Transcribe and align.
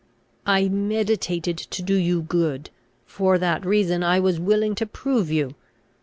"I 0.47 0.67
meditated 0.67 1.59
to 1.59 1.83
do 1.83 1.93
you 1.93 2.23
good. 2.23 2.71
For 3.05 3.37
that 3.37 3.63
reason 3.63 4.01
I 4.03 4.19
was 4.19 4.39
willing 4.39 4.73
to 4.73 4.87
prove 4.87 5.29
you. 5.29 5.53